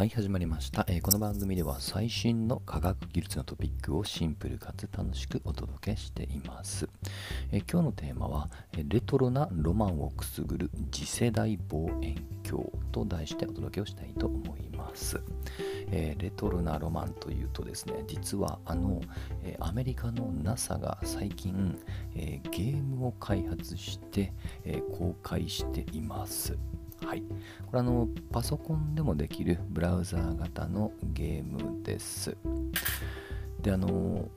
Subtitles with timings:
[0.00, 6.88] はい、始まりました、えーこの番組では最新の科学技術のトピックをシンプルかつ楽しくお届けしています。
[7.52, 12.16] えー今日のテーマは、えレトロなロマンをくすぐる次世代望遠
[12.48, 15.20] 鏡と題してお届けをしたいと思います。
[15.90, 19.02] えーレトロなロマンというとですね、実はあの、
[19.42, 21.78] えアメリカの NASA が最近、
[22.14, 24.32] えゲームを開発して、
[24.64, 26.56] え公開しています。
[27.10, 27.22] はい、
[27.66, 32.36] これあのパソコンでもできるブラウザー型のゲームです。
[33.60, 34.28] であの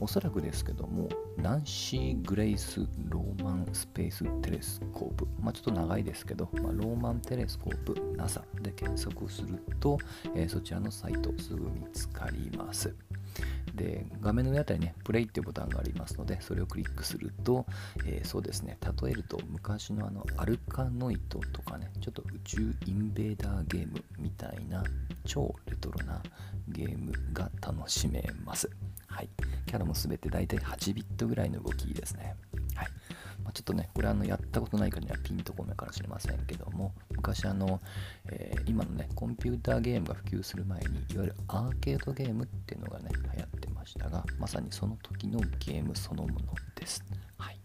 [0.00, 1.08] おそらくですけども
[1.38, 9.96] ナンシー・グレイス・ローマン・スペース・テレスコープ、まあ、ちょっと長いですけど、まあ、ローマン・テレスコープ NASA で検索すると、
[10.34, 12.94] えーそちらのサイトすぐ見つかります。
[13.74, 17.66] で画面の上あたりね、プレイっていうボタンがありますので、それをクリックすると、
[18.06, 24.84] えーそうですね、例えると昔のあのアルカノイトとかね、ちょっと宇宙インベーダーゲームみたいな
[25.24, 26.22] 超レトロな
[26.68, 28.70] ゲームが楽しめます。
[29.06, 29.28] はい。
[29.66, 32.34] キャラもすべて大体8ビットぐらいの動きですね。
[33.42, 37.80] まあ、ちょっとね、これあのやったことない方にはピンとこないかもしれませんけども、昔あの、
[38.30, 46.36] えー今のね、コンピューターゲームが普及する前に、いわゆるアーケードゲームっていうのがね、流行ってましたが、まさにその時のゲームそのもの
[46.74, 47.04] です。
[47.38, 47.58] はい。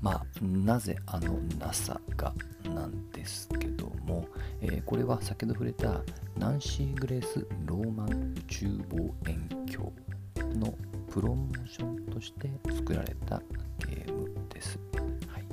[0.00, 2.32] まあ、なぜあの NASA が
[2.64, 4.26] なんですけども、
[4.60, 6.00] えーこれは先ほど触れた
[6.36, 10.74] ナンシー・グレース・ローマン宇宙望遠鏡の
[11.10, 13.40] プロモーションとして作られた
[13.78, 14.78] ゲームです。
[15.26, 15.44] はい、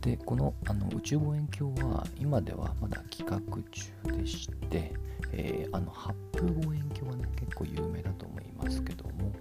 [0.00, 4.92] でこのあの宇宙望遠鏡は今ではまだ企画中でして、
[5.32, 9.32] えーあのハッブル望遠鏡はね結構有名だと思いますけども、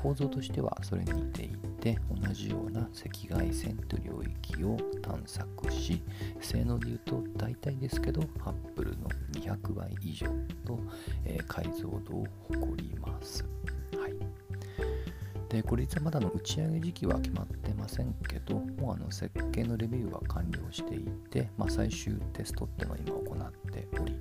[0.00, 1.48] 構造としてはそれに似てい
[1.80, 6.00] て同じような赤外線という領域を探索し
[6.40, 10.26] 性能で言うと大体ですけどハッブルの200倍以上
[10.64, 10.78] と、
[11.24, 13.44] えー解像度を誇ります。
[13.96, 14.42] はい
[15.52, 24.16] でこれ実はまだの打ち上げ時期は決まってませんけどもうあの設計のレビューは完了していて、まあ、最終テストっていうのを今行っており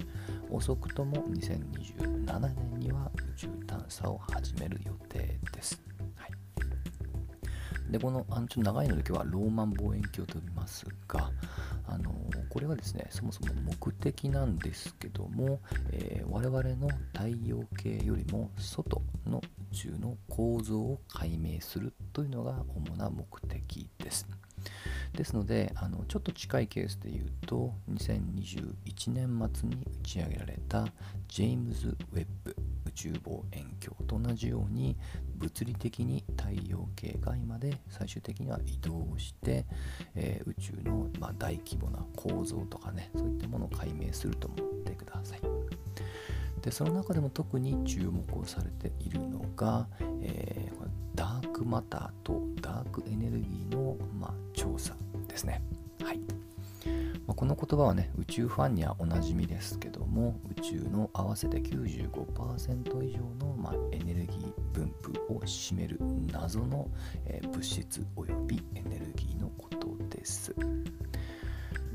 [0.49, 5.81] 遅くとも2027年には宇宙探査を始める予定です。
[6.17, 6.31] はい、
[7.89, 11.31] でこのあのちょっと長いので今日はローマン望遠鏡と呼びますが
[11.87, 12.13] あの
[12.51, 15.61] これはですねそもそも目的なんですけども、
[15.93, 19.41] えー我々の太陽系よりも外の
[19.71, 24.27] 宇宙の構造を解明するというのが主な目的です。
[25.13, 30.87] ですのであのちょっと近いケースで言うと2021年末に打ち上げられた
[31.27, 32.55] ジェームズ・ウェッブ
[32.87, 34.95] 宇宙望遠鏡と同じように
[35.41, 39.65] 物理的に太陽系外まで最終的には移動して、
[40.15, 45.41] えー宇宙の、ま、大規模な構造とかねそういったものを解明すると思ってください。
[46.61, 49.87] でその中でも特に注目をされているのが、
[50.21, 50.81] えー
[51.15, 54.95] ダークマターとダークエネルギーの、まあ、調査
[55.27, 55.61] ですね。
[56.03, 56.19] はい
[57.31, 65.97] まあこの言葉はね宇宙ファンにはおなじみですけども宇宙の合わせて95%以上の、まあ、エネルギー分布を占める
[66.29, 66.89] 謎の、
[67.25, 70.53] えー物質およびエネルギーのことです。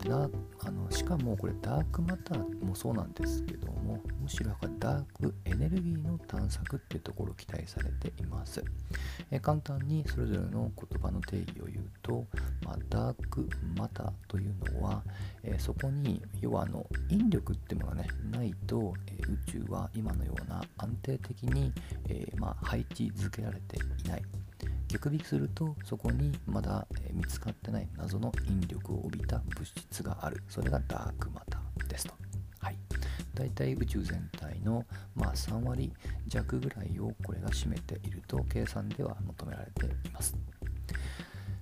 [0.08, 0.28] だ
[0.60, 8.62] あのしかもこれダークマターもそうなんですけどもむしろダークエネルギーの探索っていうところを期待されています。
[9.30, 12.24] え簡単にそれぞれの言葉の定義を言うと、
[12.64, 15.02] まあ、ダークマターというのは、
[15.42, 21.72] えそこに要はあの引力ってものがねないと、え宇宙は今のような安定的に、
[22.08, 24.22] えーまあ、配置づけられていない
[24.88, 32.14] 逆引きするとそこにまだ見つかってない謎の引力を帯びた物質があるそれがダークマターですと。
[32.58, 32.76] はい、
[33.34, 35.92] 大体宇宙全体の、まあ、3割
[36.26, 40.36] 弱ぐらいをこれが占めていると計算では求められています。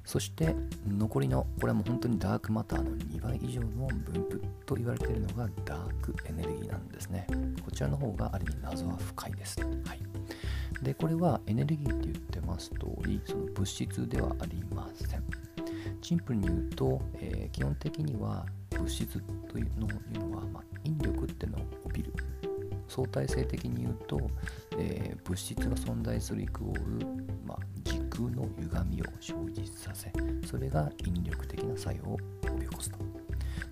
[0.04, 0.54] そして
[0.86, 7.26] 残りのこれはも本当にダークマターの2倍以上の分布と言われているのがダークエネルギーなんですね。
[7.64, 9.58] こちらの方がある意味謎は深いです。
[9.60, 10.00] はい、
[10.82, 15.22] でこれはエネルギーって言ってます通りその物質ではありません。
[16.02, 22.12] シンプルに言うと、えー基本的には物質というのいうのは、まあ、引力ってのを帯びる
[22.88, 24.20] 相対性的に言うと、
[24.78, 27.06] えー物質が存在するイコール、
[27.46, 30.12] まあ、時空の歪みを生じさせ
[30.46, 32.98] それが引力的な作用を及び起こすと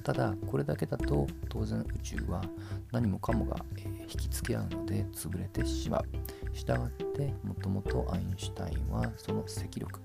[0.02, 2.43] ただこれだけだと当然宇宙は
[2.90, 6.56] 何もかもが、引きつけ合うので潰れてしまう。
[6.56, 10.00] したがってもともとアインシュタインはその積力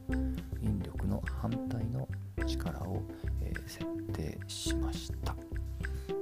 [0.61, 2.07] 引力の反対の
[2.45, 3.01] 力を、
[3.41, 5.35] え設定しました。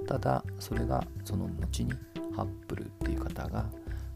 [0.08, 1.92] ただそれがその後に
[2.36, 3.66] ハッブルっていう方が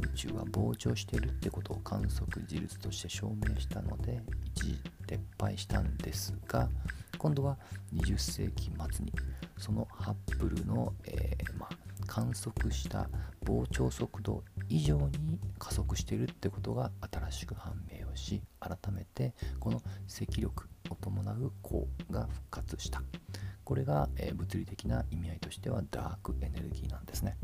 [0.02, 4.22] 宇宙は膨張しているってことを観測事実として証明したので
[4.56, 6.70] 一時撤廃したんですが
[7.18, 7.58] 今度は
[7.94, 9.12] 20世紀末に
[9.60, 11.76] そのハッブルの、えー、まあ、
[12.08, 13.10] 観測した
[13.46, 23.04] 膨張速度以上に加速しているってことが新しく判明をし改めてこの積力を伴う光が復活した。
[23.64, 27.38] これが、えー、物理的な意味合いとしてはダークエネルギーなんですね。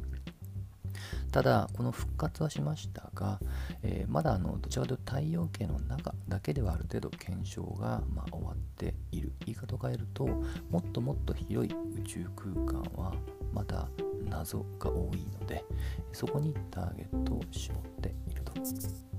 [1.31, 3.39] ただこの復活はしましたが、
[3.83, 9.31] えー、まだあのどちらかというと太陽系の中だけではある程度検証が、まあ、終わっている。
[9.45, 10.25] 言い方を変えると
[10.69, 13.13] もっともっと広い宇宙空間は
[13.53, 13.87] まだ
[14.29, 15.63] 謎が多いので
[16.11, 18.53] そこにターゲットを絞っていると、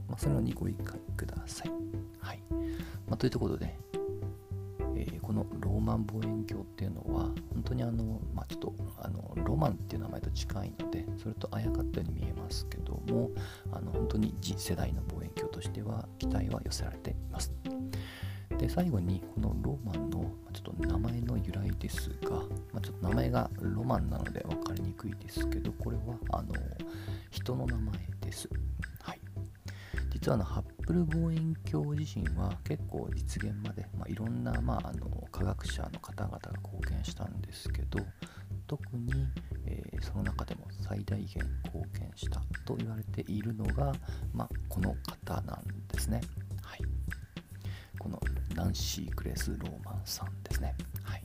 [0.09, 1.71] まあ、そのようにご理解ください、
[2.19, 2.43] はい。
[3.09, 3.79] まあ、というところで
[4.97, 13.31] えー、このローマン望遠鏡っていうのは本当にあの、まあ、ちょっとあのロマンっていう名前と近いのでそれとあやかったように見えますけども
[13.73, 17.53] あの本当に次世代の望遠鏡としては期待は寄せられています。
[18.59, 22.31] で最後にこのローマンのちょっと名前の由来ですが、
[22.73, 26.55] まあ、ちょっと名前がロマンなので分かりにくいですけどこれはあの
[27.31, 28.49] 人の名前です。
[29.03, 29.21] はい。
[30.11, 37.99] 実はのハッップル望遠鏡自身は結構実現まで、まあ、いろんな、まあ、あの科学者の方々が貢献したんですけど
[38.69, 39.13] 特に、
[39.67, 43.93] えー、その中でも最大限貢献したと言われているのが、
[44.33, 46.21] まあ、この方なんですね。
[46.63, 46.83] はい、
[47.99, 48.21] この
[48.55, 50.77] ナンシー・クレス・ローマンさんですね。
[51.03, 51.25] はい、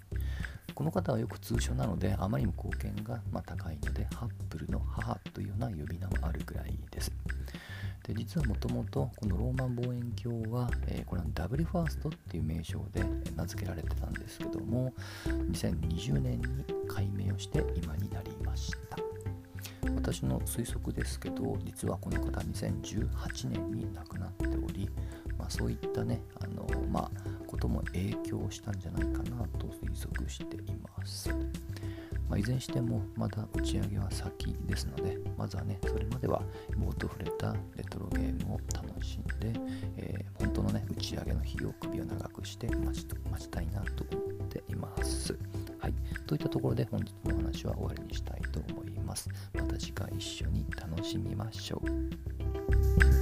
[0.74, 7.12] この方はよく通称なのであまりにも貢献がま高いのでハッブルの母というような呼び名もあるぐらいです。
[8.04, 13.04] で実はもともとこのローマン望遠鏡は、えー、これはダブルファーストっていう名称で
[13.36, 14.94] 名付けられてたんですけども
[15.28, 18.98] 2020年に解明をして今になりました。
[19.96, 24.90] 私の推測ですけど実はこの方2018年に亡くなっており、
[25.38, 27.12] まあ、そういったねあの、まあ、
[27.48, 31.30] ことも影響したんじゃないかなと推測しています。
[32.32, 36.42] まあ、いずれにしてもまだ打ち上げは先ですので、まずはね、それまでは
[36.80, 39.60] 冒頭触れたレトロゲームを楽しんで、
[39.98, 45.38] えー、本当のね、打ち上げの日を首を長くして待ち待ちたいなと思っています。
[45.80, 45.94] はい。
[46.26, 49.28] といったところで本日のお話は終わりにしたいと思います。
[49.54, 53.21] また次回一緒に楽しみましょう。